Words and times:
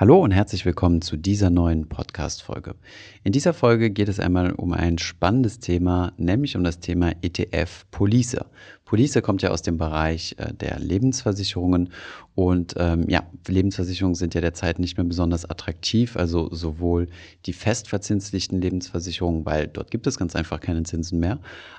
Hallo 0.00 0.18
und 0.24 0.30
herzlich 0.30 0.64
willkommen 0.64 1.02
zu 1.02 1.18
dieser 1.18 1.50
neuen 1.50 1.86
Podcast-Folge. 1.86 2.74
In 3.22 3.32
dieser 3.32 3.52
Folge 3.52 3.90
geht 3.90 4.08
es 4.08 4.18
einmal 4.18 4.52
um 4.52 4.72
ein 4.72 4.96
spannendes 4.96 5.58
Thema, 5.58 6.14
nämlich 6.16 6.56
um 6.56 6.64
das 6.64 6.80
Thema 6.80 7.12
ETF 7.20 7.84
Police. 7.90 8.38
Police 8.86 9.20
kommt 9.22 9.42
ja 9.42 9.50
aus 9.50 9.60
dem 9.60 9.76
Bereich 9.76 10.36
äh, 10.38 10.54
der 10.54 10.78
Lebensversicherungen 10.80 11.90
und 12.34 12.74
ähm, 12.78 13.10
ja, 13.10 13.24
Lebensversicherungen 13.46 14.14
sind 14.14 14.32
ja 14.34 14.40
derzeit 14.40 14.78
nicht 14.78 14.96
mehr 14.96 15.04
besonders 15.04 15.48
attraktiv, 15.48 16.16
also 16.16 16.48
sowohl 16.50 17.06
die 17.44 17.52
festverzinslichten 17.52 18.58
Lebensversicherungen, 18.58 19.44
weil 19.44 19.68
dort 19.68 19.90
gibt 19.90 20.06
es 20.06 20.18
ganz 20.18 20.34
einfach 20.34 20.60
keine 20.60 20.82
Zinsen 20.82 21.20
mehr, 21.20 21.38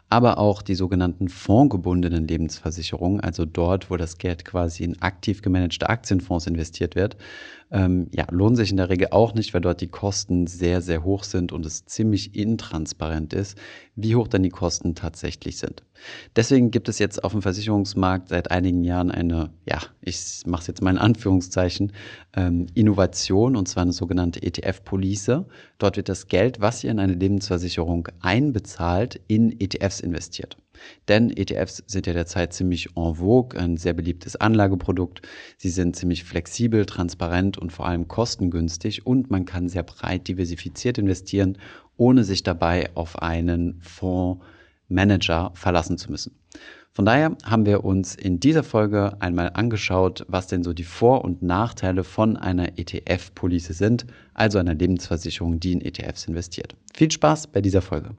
aber 0.10 0.38
auch 0.38 0.62
die 0.62 0.76
sogenannten 0.76 1.28
fondgebundenen 1.28 2.28
Lebensversicherungen, 2.28 3.20
also 3.20 3.46
dort, 3.46 3.90
wo 3.90 3.98
das 3.98 4.20
Geld 4.20 4.46
quasi 4.46 4.84
in 4.84 5.02
aktiv 5.02 5.42
gemanagte 5.42 5.90
Aktienfonds 5.90 6.46
investiert 6.46 6.96
wird, 6.96 7.18
ähm, 7.72 8.08
ja, 8.14 8.26
lohnen 8.30 8.56
sich 8.56 8.70
in 8.70 8.78
der 8.78 8.90
Regel 8.90 9.08
auch 9.12 9.34
nicht, 9.34 9.54
weil 9.54 9.62
dort 9.62 9.82
die 9.82 9.88
Kosten 9.88 10.46
sehr, 10.46 10.82
sehr 10.82 11.04
hoch 11.04 11.24
sind 11.24 11.52
und 11.52 11.66
es 11.66 11.86
ziemlich 11.86 12.36
intransparent 12.36 13.34
ist, 13.34 13.58
wie 13.96 14.16
hoch 14.16 14.28
dann 14.28 14.44
die 14.44 14.50
Kosten 14.50 14.94
tatsächlich 14.94 15.58
sind. 15.58 15.84
Deswegen 16.36 16.72
gibt 16.72 16.90
es 16.90 17.00
jetzt 17.00 17.24
auf 17.24 17.32
dem 17.32 17.42
Versicherungsmarkt 17.42 18.30
seit 18.30 18.52
einigen 18.52 18.84
Jahren 18.84 19.10
eine, 19.10 19.52
ja, 19.66 19.80
ich 20.02 20.42
mache 20.46 20.62
es 20.62 20.68
jetzt 20.68 20.82
mal 20.82 20.92
in 20.92 20.98
Anführungszeichen, 20.98 21.94
ähm, 22.36 22.68
Innovation 22.74 23.56
und 23.56 23.68
zwar 23.68 23.84
eine 23.84 23.94
sogenannte 23.94 24.42
ETF-Police. 24.44 25.44
Dort 25.78 25.98
wird 25.98 26.10
das 26.10 26.28
Geld, 26.28 26.60
was 26.60 26.84
ihr 26.84 26.92
in 26.92 27.00
eine 27.00 27.14
Lebensversicherung 27.14 28.10
einbezahlt, 28.20 29.22
in 29.28 29.60
ETFs 29.60 30.02
investiert. 30.02 30.58
Denn 31.08 31.30
ETFs 31.30 31.84
sind 31.88 32.08
ja 32.08 32.14
derzeit 32.14 32.54
ziemlich 32.54 32.96
en 32.96 33.16
vogue, 33.16 33.60
ein 33.60 33.78
sehr 33.78 33.94
beliebtes 33.94 34.36
Anlageprodukt. 34.36 35.22
Sie 35.58 35.70
sind 35.70 35.96
ziemlich 35.96 36.24
flexibel, 36.24 36.86
transparent 36.86 37.58
und 37.58 37.72
vor 37.72 37.86
allem 37.88 38.08
kostengünstig 38.08 39.06
und 39.06 39.30
man 39.30 39.46
kann 39.46 39.70
sehr 39.70 39.84
breit 39.84 40.28
diversifiziert 40.28 40.98
investieren, 40.98 41.58
ohne 41.98 42.24
sich 42.24 42.44
dabei 42.44 42.90
auf 42.96 43.22
einen 43.22 43.80
Fonds 43.82 44.44
Manager 44.92 45.52
verlassen 45.56 45.98
zu 45.98 46.12
müssen. 46.12 46.36
Von 46.94 47.06
daher 47.06 47.38
haben 47.46 47.66
wir 47.66 47.86
uns 47.86 48.16
in 48.16 48.42
dieser 48.42 48.64
Folge 48.64 49.16
einmal 49.22 49.52
angeschaut, 49.54 50.26
was 50.28 50.48
denn 50.48 50.62
so 50.62 50.74
die 50.74 50.84
Vor- 50.84 51.24
und 51.24 51.42
Nachteile 51.42 52.04
von 52.04 52.36
einer 52.36 52.78
ETF-Police 52.78 53.68
sind, 53.68 54.06
also 54.34 54.60
einer 54.60 54.74
Lebensversicherung, 54.74 55.62
die 55.62 55.72
in 55.72 55.82
ETFs 55.82 56.26
investiert. 56.26 56.76
Viel 56.94 57.10
Spaß 57.10 57.48
bei 57.48 57.62
dieser 57.62 57.82
Folge. 57.82 58.10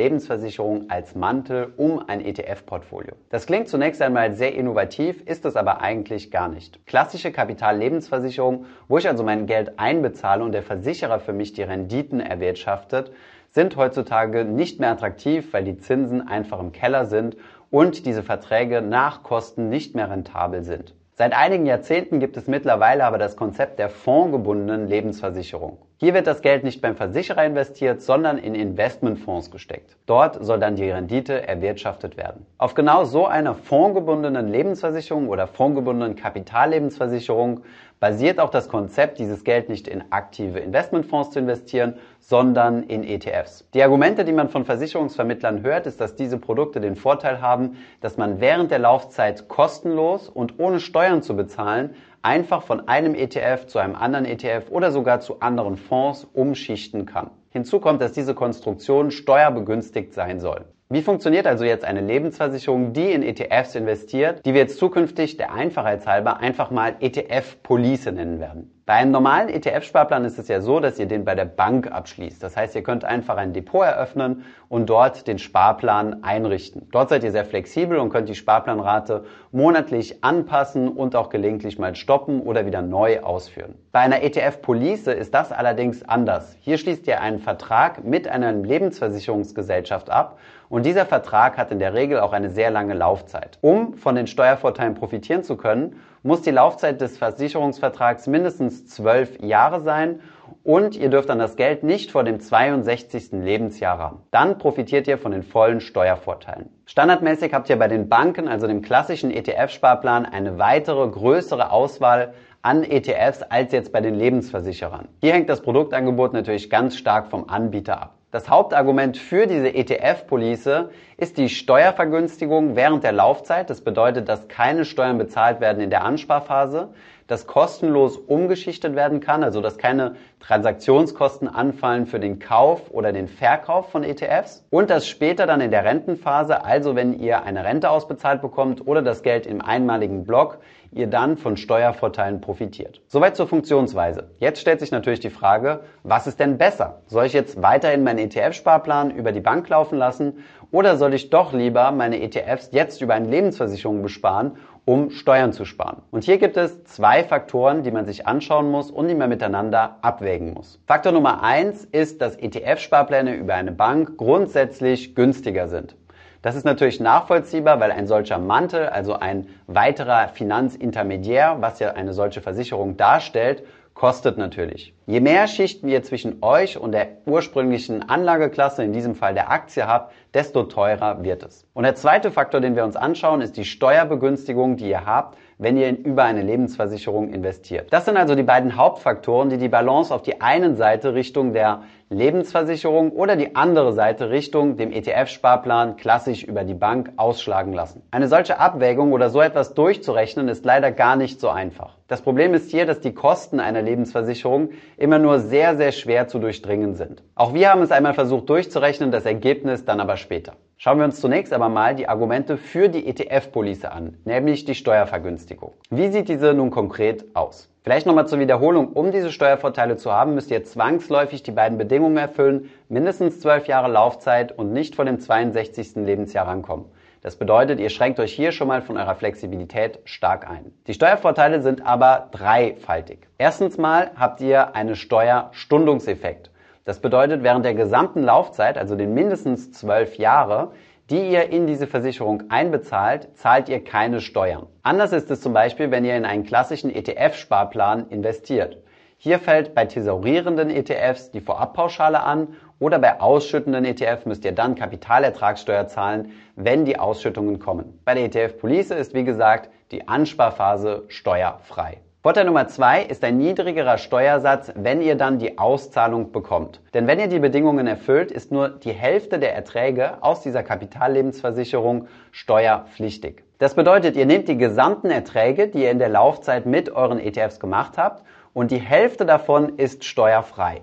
Lebensversicherung 0.00 0.88
als 0.88 1.14
Mantel 1.14 1.74
um 1.76 2.02
ein 2.08 2.24
ETF-Portfolio. 2.24 3.12
Das 3.28 3.44
klingt 3.44 3.68
zunächst 3.68 4.00
einmal 4.00 4.34
sehr 4.34 4.54
innovativ, 4.54 5.20
ist 5.26 5.44
es 5.44 5.56
aber 5.56 5.82
eigentlich 5.82 6.30
gar 6.30 6.48
nicht. 6.48 6.86
Klassische 6.86 7.32
Kapitallebensversicherung, 7.32 8.64
wo 8.88 8.96
ich 8.96 9.06
also 9.06 9.22
mein 9.24 9.44
Geld 9.44 9.78
einbezahle 9.78 10.42
und 10.42 10.52
der 10.52 10.62
Versicherer 10.62 11.20
für 11.20 11.34
mich 11.34 11.52
die 11.52 11.64
Renditen 11.64 12.18
erwirtschaftet, 12.18 13.12
sind 13.50 13.76
heutzutage 13.76 14.46
nicht 14.46 14.80
mehr 14.80 14.92
attraktiv, 14.92 15.52
weil 15.52 15.64
die 15.64 15.76
Zinsen 15.76 16.26
einfach 16.26 16.60
im 16.60 16.72
Keller 16.72 17.04
sind 17.04 17.36
und 17.70 18.06
diese 18.06 18.22
Verträge 18.22 18.80
nach 18.80 19.22
Kosten 19.22 19.68
nicht 19.68 19.94
mehr 19.94 20.10
rentabel 20.10 20.62
sind. 20.62 20.94
Seit 21.20 21.34
einigen 21.34 21.66
Jahrzehnten 21.66 22.18
gibt 22.18 22.38
es 22.38 22.46
mittlerweile 22.46 23.04
aber 23.04 23.18
das 23.18 23.36
Konzept 23.36 23.78
der 23.78 23.90
fondgebundenen 23.90 24.88
Lebensversicherung. 24.88 25.76
Hier 25.98 26.14
wird 26.14 26.26
das 26.26 26.40
Geld 26.40 26.64
nicht 26.64 26.80
beim 26.80 26.96
Versicherer 26.96 27.44
investiert, 27.44 28.00
sondern 28.00 28.38
in 28.38 28.54
Investmentfonds 28.54 29.50
gesteckt. 29.50 29.98
Dort 30.06 30.42
soll 30.42 30.58
dann 30.58 30.76
die 30.76 30.90
Rendite 30.90 31.46
erwirtschaftet 31.46 32.16
werden. 32.16 32.46
Auf 32.56 32.72
genau 32.72 33.04
so 33.04 33.26
einer 33.26 33.54
fondgebundenen 33.54 34.48
Lebensversicherung 34.48 35.28
oder 35.28 35.46
fondgebundenen 35.46 36.16
Kapitallebensversicherung 36.16 37.64
basiert 38.00 38.40
auch 38.40 38.48
das 38.48 38.68
Konzept, 38.68 39.18
dieses 39.18 39.44
Geld 39.44 39.68
nicht 39.68 39.86
in 39.86 40.02
aktive 40.10 40.58
Investmentfonds 40.58 41.30
zu 41.30 41.38
investieren, 41.38 41.94
sondern 42.18 42.82
in 42.82 43.04
ETFs. 43.04 43.68
Die 43.74 43.82
Argumente, 43.82 44.24
die 44.24 44.32
man 44.32 44.48
von 44.48 44.64
Versicherungsvermittlern 44.64 45.62
hört, 45.62 45.86
ist, 45.86 46.00
dass 46.00 46.16
diese 46.16 46.38
Produkte 46.38 46.80
den 46.80 46.96
Vorteil 46.96 47.42
haben, 47.42 47.76
dass 48.00 48.16
man 48.16 48.40
während 48.40 48.70
der 48.70 48.78
Laufzeit 48.78 49.48
kostenlos 49.48 50.30
und 50.30 50.58
ohne 50.58 50.80
Steuern 50.80 51.22
zu 51.22 51.36
bezahlen 51.36 51.94
einfach 52.22 52.62
von 52.62 52.88
einem 52.88 53.14
ETF 53.14 53.66
zu 53.66 53.78
einem 53.78 53.94
anderen 53.94 54.24
ETF 54.24 54.70
oder 54.70 54.92
sogar 54.92 55.20
zu 55.20 55.40
anderen 55.40 55.76
Fonds 55.76 56.26
umschichten 56.32 57.06
kann. 57.06 57.30
Hinzu 57.50 57.80
kommt, 57.80 58.00
dass 58.00 58.12
diese 58.12 58.34
Konstruktion 58.34 59.10
steuerbegünstigt 59.10 60.12
sein 60.14 60.40
soll. 60.40 60.64
Wie 60.92 61.02
funktioniert 61.02 61.46
also 61.46 61.64
jetzt 61.64 61.84
eine 61.84 62.00
Lebensversicherung, 62.00 62.92
die 62.92 63.12
in 63.12 63.22
ETFs 63.22 63.76
investiert, 63.76 64.44
die 64.44 64.54
wir 64.54 64.62
jetzt 64.62 64.76
zukünftig 64.76 65.36
der 65.36 65.52
Einfachheit 65.52 66.04
halber 66.04 66.38
einfach 66.38 66.72
mal 66.72 66.96
ETF-Police 66.98 68.06
nennen 68.06 68.40
werden? 68.40 68.79
Bei 68.90 68.96
einem 68.96 69.12
normalen 69.12 69.48
ETF-Sparplan 69.48 70.24
ist 70.24 70.36
es 70.40 70.48
ja 70.48 70.60
so, 70.60 70.80
dass 70.80 70.98
ihr 70.98 71.06
den 71.06 71.24
bei 71.24 71.36
der 71.36 71.44
Bank 71.44 71.92
abschließt. 71.92 72.42
Das 72.42 72.56
heißt, 72.56 72.74
ihr 72.74 72.82
könnt 72.82 73.04
einfach 73.04 73.36
ein 73.36 73.52
Depot 73.52 73.84
eröffnen 73.84 74.44
und 74.68 74.90
dort 74.90 75.28
den 75.28 75.38
Sparplan 75.38 76.24
einrichten. 76.24 76.88
Dort 76.90 77.08
seid 77.08 77.22
ihr 77.22 77.30
sehr 77.30 77.44
flexibel 77.44 77.98
und 77.98 78.10
könnt 78.10 78.28
die 78.28 78.34
Sparplanrate 78.34 79.26
monatlich 79.52 80.24
anpassen 80.24 80.88
und 80.88 81.14
auch 81.14 81.28
gelegentlich 81.28 81.78
mal 81.78 81.94
stoppen 81.94 82.40
oder 82.40 82.66
wieder 82.66 82.82
neu 82.82 83.20
ausführen. 83.20 83.76
Bei 83.92 84.00
einer 84.00 84.24
ETF-Police 84.24 85.06
ist 85.06 85.34
das 85.34 85.52
allerdings 85.52 86.02
anders. 86.02 86.56
Hier 86.58 86.76
schließt 86.76 87.06
ihr 87.06 87.20
einen 87.20 87.38
Vertrag 87.38 88.02
mit 88.02 88.26
einer 88.26 88.50
Lebensversicherungsgesellschaft 88.50 90.10
ab 90.10 90.40
und 90.68 90.84
dieser 90.84 91.06
Vertrag 91.06 91.58
hat 91.58 91.70
in 91.70 91.78
der 91.78 91.94
Regel 91.94 92.18
auch 92.18 92.32
eine 92.32 92.50
sehr 92.50 92.70
lange 92.70 92.94
Laufzeit. 92.94 93.58
Um 93.60 93.94
von 93.94 94.16
den 94.16 94.26
Steuervorteilen 94.26 94.94
profitieren 94.94 95.44
zu 95.44 95.56
können, 95.56 95.96
muss 96.22 96.42
die 96.42 96.50
Laufzeit 96.50 97.00
des 97.00 97.18
Versicherungsvertrags 97.18 98.26
mindestens 98.26 98.86
zwölf 98.86 99.40
Jahre 99.40 99.80
sein 99.80 100.20
und 100.62 100.96
ihr 100.96 101.08
dürft 101.08 101.28
dann 101.28 101.38
das 101.38 101.56
Geld 101.56 101.82
nicht 101.82 102.10
vor 102.10 102.24
dem 102.24 102.40
62. 102.40 103.32
Lebensjahr 103.32 103.98
haben. 103.98 104.22
Dann 104.30 104.58
profitiert 104.58 105.08
ihr 105.08 105.16
von 105.16 105.32
den 105.32 105.42
vollen 105.42 105.80
Steuervorteilen. 105.80 106.68
Standardmäßig 106.86 107.54
habt 107.54 107.70
ihr 107.70 107.78
bei 107.78 107.88
den 107.88 108.08
Banken, 108.08 108.48
also 108.48 108.66
dem 108.66 108.82
klassischen 108.82 109.30
ETF-Sparplan, 109.30 110.26
eine 110.26 110.58
weitere 110.58 111.08
größere 111.08 111.70
Auswahl 111.70 112.34
an 112.62 112.84
ETFs 112.84 113.42
als 113.42 113.72
jetzt 113.72 113.92
bei 113.92 114.00
den 114.00 114.14
Lebensversicherern. 114.14 115.08
Hier 115.20 115.32
hängt 115.32 115.48
das 115.48 115.62
Produktangebot 115.62 116.34
natürlich 116.34 116.68
ganz 116.68 116.96
stark 116.96 117.28
vom 117.28 117.48
Anbieter 117.48 118.02
ab. 118.02 118.14
Das 118.32 118.48
Hauptargument 118.48 119.16
für 119.16 119.48
diese 119.48 119.74
ETF-Police 119.74 120.88
ist 121.20 121.36
die 121.36 121.50
Steuervergünstigung 121.50 122.76
während 122.76 123.04
der 123.04 123.12
Laufzeit. 123.12 123.68
Das 123.68 123.82
bedeutet, 123.82 124.28
dass 124.28 124.48
keine 124.48 124.86
Steuern 124.86 125.18
bezahlt 125.18 125.60
werden 125.60 125.82
in 125.82 125.90
der 125.90 126.02
Ansparphase, 126.02 126.88
dass 127.26 127.46
kostenlos 127.46 128.16
umgeschichtet 128.16 128.96
werden 128.96 129.20
kann, 129.20 129.44
also 129.44 129.60
dass 129.60 129.78
keine 129.78 130.16
Transaktionskosten 130.40 131.46
anfallen 131.46 132.06
für 132.06 132.18
den 132.18 132.38
Kauf 132.38 132.90
oder 132.90 133.12
den 133.12 133.28
Verkauf 133.28 133.90
von 133.90 134.02
ETFs 134.02 134.64
und 134.70 134.90
dass 134.90 135.06
später 135.06 135.46
dann 135.46 135.60
in 135.60 135.70
der 135.70 135.84
Rentenphase, 135.84 136.64
also 136.64 136.96
wenn 136.96 137.12
ihr 137.12 137.44
eine 137.44 137.64
Rente 137.64 137.90
ausbezahlt 137.90 138.40
bekommt 138.40 138.86
oder 138.86 139.02
das 139.02 139.22
Geld 139.22 139.46
im 139.46 139.60
einmaligen 139.60 140.24
Block, 140.24 140.58
ihr 140.92 141.06
dann 141.06 141.36
von 141.36 141.56
Steuervorteilen 141.56 142.40
profitiert. 142.40 143.00
Soweit 143.06 143.36
zur 143.36 143.46
Funktionsweise. 143.46 144.30
Jetzt 144.38 144.60
stellt 144.60 144.80
sich 144.80 144.90
natürlich 144.90 145.20
die 145.20 145.30
Frage, 145.30 145.80
was 146.02 146.26
ist 146.26 146.40
denn 146.40 146.58
besser? 146.58 147.02
Soll 147.06 147.26
ich 147.26 147.32
jetzt 147.32 147.62
weiterhin 147.62 148.02
meinen 148.02 148.18
ETF-Sparplan 148.18 149.12
über 149.12 149.30
die 149.30 149.40
Bank 149.40 149.68
laufen 149.68 149.98
lassen 149.98 150.44
oder 150.72 150.96
soll 150.96 151.09
ich 151.12 151.30
doch 151.30 151.52
lieber 151.52 151.90
meine 151.92 152.20
ETFs 152.20 152.70
jetzt 152.72 153.00
über 153.00 153.14
eine 153.14 153.28
Lebensversicherung 153.28 154.02
besparen, 154.02 154.56
um 154.84 155.10
Steuern 155.10 155.52
zu 155.52 155.64
sparen? 155.64 156.02
Und 156.10 156.24
hier 156.24 156.38
gibt 156.38 156.56
es 156.56 156.84
zwei 156.84 157.24
Faktoren, 157.24 157.82
die 157.82 157.90
man 157.90 158.06
sich 158.06 158.26
anschauen 158.26 158.70
muss 158.70 158.90
und 158.90 159.08
die 159.08 159.14
man 159.14 159.28
miteinander 159.28 159.98
abwägen 160.02 160.54
muss. 160.54 160.80
Faktor 160.86 161.12
Nummer 161.12 161.42
eins 161.42 161.84
ist, 161.84 162.20
dass 162.20 162.36
ETF-Sparpläne 162.36 163.34
über 163.34 163.54
eine 163.54 163.72
Bank 163.72 164.16
grundsätzlich 164.16 165.14
günstiger 165.14 165.68
sind. 165.68 165.96
Das 166.42 166.56
ist 166.56 166.64
natürlich 166.64 167.00
nachvollziehbar, 167.00 167.80
weil 167.80 167.92
ein 167.92 168.06
solcher 168.06 168.38
Mantel, 168.38 168.86
also 168.86 169.14
ein 169.14 169.48
weiterer 169.66 170.28
Finanzintermediär, 170.28 171.58
was 171.60 171.80
ja 171.80 171.92
eine 171.92 172.14
solche 172.14 172.40
Versicherung 172.40 172.96
darstellt, 172.96 173.62
kostet 173.92 174.38
natürlich. 174.38 174.94
Je 175.10 175.18
mehr 175.18 175.48
Schichten 175.48 175.88
ihr 175.88 176.04
zwischen 176.04 176.40
euch 176.40 176.78
und 176.78 176.92
der 176.92 177.08
ursprünglichen 177.26 178.08
Anlageklasse, 178.08 178.84
in 178.84 178.92
diesem 178.92 179.16
Fall 179.16 179.34
der 179.34 179.50
Aktie 179.50 179.88
habt, 179.88 180.12
desto 180.34 180.62
teurer 180.62 181.24
wird 181.24 181.42
es. 181.42 181.66
Und 181.74 181.82
der 181.82 181.96
zweite 181.96 182.30
Faktor, 182.30 182.60
den 182.60 182.76
wir 182.76 182.84
uns 182.84 182.94
anschauen, 182.94 183.40
ist 183.40 183.56
die 183.56 183.64
Steuerbegünstigung, 183.64 184.76
die 184.76 184.88
ihr 184.88 185.06
habt, 185.06 185.36
wenn 185.58 185.76
ihr 185.76 185.90
über 185.98 186.22
eine 186.22 186.42
Lebensversicherung 186.42 187.32
investiert. 187.32 187.92
Das 187.92 188.04
sind 188.04 188.16
also 188.16 188.36
die 188.36 188.44
beiden 188.44 188.76
Hauptfaktoren, 188.76 189.50
die 189.50 189.58
die 189.58 189.68
Balance 189.68 190.14
auf 190.14 190.22
die 190.22 190.40
einen 190.40 190.76
Seite 190.76 191.12
Richtung 191.12 191.52
der 191.52 191.82
Lebensversicherung 192.08 193.12
oder 193.12 193.36
die 193.36 193.54
andere 193.54 193.92
Seite 193.92 194.30
Richtung 194.30 194.76
dem 194.76 194.90
ETF-Sparplan 194.90 195.96
klassisch 195.96 196.42
über 196.42 196.64
die 196.64 196.74
Bank 196.74 197.12
ausschlagen 197.16 197.72
lassen. 197.72 198.02
Eine 198.10 198.26
solche 198.26 198.58
Abwägung 198.58 199.12
oder 199.12 199.28
so 199.28 199.40
etwas 199.40 199.74
durchzurechnen 199.74 200.48
ist 200.48 200.64
leider 200.64 200.90
gar 200.90 201.14
nicht 201.14 201.40
so 201.40 201.50
einfach. 201.50 201.96
Das 202.08 202.22
Problem 202.22 202.54
ist 202.54 202.70
hier, 202.70 202.86
dass 202.86 203.00
die 203.00 203.14
Kosten 203.14 203.60
einer 203.60 203.82
Lebensversicherung 203.82 204.70
immer 205.00 205.18
nur 205.18 205.40
sehr, 205.40 205.76
sehr 205.76 205.92
schwer 205.92 206.28
zu 206.28 206.38
durchdringen 206.38 206.94
sind. 206.94 207.22
Auch 207.34 207.54
wir 207.54 207.70
haben 207.70 207.80
es 207.80 207.90
einmal 207.90 208.12
versucht 208.12 208.50
durchzurechnen, 208.50 209.10
das 209.10 209.24
Ergebnis 209.24 209.86
dann 209.86 209.98
aber 209.98 210.18
später. 210.18 210.52
Schauen 210.76 210.98
wir 210.98 211.06
uns 211.06 211.20
zunächst 211.20 211.54
aber 211.54 211.70
mal 211.70 211.94
die 211.94 212.06
Argumente 212.06 212.58
für 212.58 212.88
die 212.88 213.06
ETF-Police 213.06 213.86
an, 213.86 214.18
nämlich 214.24 214.66
die 214.66 214.74
Steuervergünstigung. 214.74 215.72
Wie 215.88 216.08
sieht 216.08 216.28
diese 216.28 216.52
nun 216.52 216.70
konkret 216.70 217.24
aus? 217.34 217.70
Vielleicht 217.82 218.06
nochmal 218.06 218.28
zur 218.28 218.40
Wiederholung, 218.40 218.92
um 218.92 219.10
diese 219.10 219.32
Steuervorteile 219.32 219.96
zu 219.96 220.12
haben, 220.12 220.34
müsst 220.34 220.50
ihr 220.50 220.64
zwangsläufig 220.64 221.42
die 221.42 221.50
beiden 221.50 221.78
Bedingungen 221.78 222.18
erfüllen, 222.18 222.68
mindestens 222.90 223.40
12 223.40 223.68
Jahre 223.68 223.90
Laufzeit 223.90 224.56
und 224.56 224.74
nicht 224.74 224.96
vor 224.96 225.06
dem 225.06 225.18
62. 225.18 225.96
Lebensjahr 225.96 226.46
rankommen. 226.46 226.84
Das 227.22 227.36
bedeutet, 227.36 227.80
ihr 227.80 227.90
schränkt 227.90 228.18
euch 228.18 228.32
hier 228.32 228.50
schon 228.50 228.68
mal 228.68 228.80
von 228.80 228.96
eurer 228.96 229.14
Flexibilität 229.14 229.98
stark 230.04 230.48
ein. 230.48 230.72
Die 230.86 230.94
Steuervorteile 230.94 231.60
sind 231.60 231.84
aber 231.84 232.28
dreifaltig. 232.32 233.28
Erstens 233.36 233.76
mal 233.76 234.10
habt 234.16 234.40
ihr 234.40 234.74
einen 234.74 234.96
Steuerstundungseffekt. 234.96 236.50
Das 236.86 237.00
bedeutet, 237.00 237.42
während 237.42 237.66
der 237.66 237.74
gesamten 237.74 238.22
Laufzeit, 238.22 238.78
also 238.78 238.96
den 238.96 239.12
mindestens 239.12 239.70
zwölf 239.70 240.16
Jahre, 240.16 240.72
die 241.10 241.30
ihr 241.30 241.50
in 241.50 241.66
diese 241.66 241.86
Versicherung 241.86 242.44
einbezahlt, 242.48 243.36
zahlt 243.36 243.68
ihr 243.68 243.84
keine 243.84 244.20
Steuern. 244.20 244.66
Anders 244.82 245.12
ist 245.12 245.30
es 245.30 245.42
zum 245.42 245.52
Beispiel, 245.52 245.90
wenn 245.90 246.06
ihr 246.06 246.16
in 246.16 246.24
einen 246.24 246.44
klassischen 246.44 246.90
ETF-Sparplan 246.90 248.08
investiert. 248.08 248.78
Hier 249.22 249.38
fällt 249.38 249.74
bei 249.74 249.84
thesaurierenden 249.84 250.70
ETFs 250.70 251.30
die 251.30 251.42
Vorabpauschale 251.42 252.22
an 252.22 252.56
oder 252.78 252.98
bei 252.98 253.20
ausschüttenden 253.20 253.84
ETF 253.84 254.24
müsst 254.24 254.46
ihr 254.46 254.52
dann 254.52 254.76
Kapitalertragssteuer 254.76 255.88
zahlen, 255.88 256.32
wenn 256.56 256.86
die 256.86 256.98
Ausschüttungen 256.98 257.58
kommen. 257.58 258.00
Bei 258.06 258.14
der 258.14 258.24
ETF 258.24 258.56
Police 258.56 258.92
ist 258.92 259.12
wie 259.12 259.24
gesagt 259.24 259.68
die 259.90 260.08
Ansparphase 260.08 261.04
steuerfrei. 261.08 261.98
Vorteil 262.22 262.46
Nummer 262.46 262.68
zwei 262.68 263.02
ist 263.02 263.22
ein 263.22 263.36
niedrigerer 263.36 263.98
Steuersatz, 263.98 264.72
wenn 264.74 265.02
ihr 265.02 265.16
dann 265.16 265.38
die 265.38 265.58
Auszahlung 265.58 266.32
bekommt. 266.32 266.80
Denn 266.94 267.06
wenn 267.06 267.20
ihr 267.20 267.28
die 267.28 267.40
Bedingungen 267.40 267.86
erfüllt, 267.86 268.32
ist 268.32 268.50
nur 268.50 268.70
die 268.70 268.92
Hälfte 268.92 269.38
der 269.38 269.54
Erträge 269.54 270.22
aus 270.22 270.40
dieser 270.40 270.62
Kapitallebensversicherung 270.62 272.08
steuerpflichtig. 272.30 273.42
Das 273.58 273.74
bedeutet, 273.74 274.16
ihr 274.16 274.24
nehmt 274.24 274.48
die 274.48 274.56
gesamten 274.56 275.10
Erträge, 275.10 275.68
die 275.68 275.82
ihr 275.82 275.90
in 275.90 275.98
der 275.98 276.08
Laufzeit 276.08 276.64
mit 276.64 276.90
euren 276.90 277.20
ETFs 277.20 277.60
gemacht 277.60 277.98
habt, 277.98 278.22
und 278.52 278.70
die 278.70 278.80
Hälfte 278.80 279.26
davon 279.26 279.78
ist 279.78 280.04
steuerfrei. 280.04 280.82